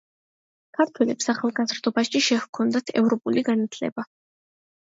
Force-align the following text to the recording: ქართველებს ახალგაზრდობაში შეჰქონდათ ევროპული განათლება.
ქართველებს 0.77 1.29
ახალგაზრდობაში 1.33 2.23
შეჰქონდათ 2.29 2.91
ევროპული 3.03 3.47
განათლება. 3.53 4.11